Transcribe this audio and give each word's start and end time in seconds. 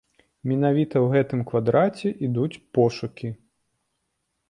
Менавіта 0.51 0.95
ў 1.01 1.07
гэтым 1.17 1.39
квадраце 1.53 2.09
ідуць 2.31 2.61
пошукі. 2.79 3.27